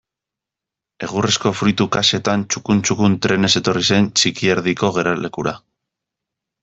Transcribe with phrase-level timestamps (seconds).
[1.07, 5.55] Egurrezko fruitu kaxetan txukun-txukun trenez etorri zen Txikierdiko geralekura.